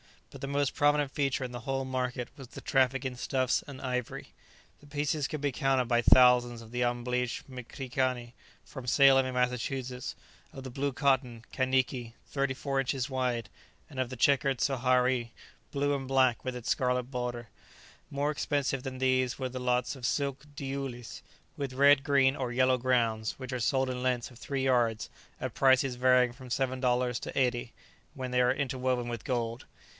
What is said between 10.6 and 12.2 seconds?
the blue cotton, kaniki,